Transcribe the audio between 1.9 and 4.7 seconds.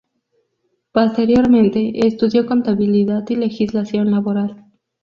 estudió Contabilidad y Legislación Laboral.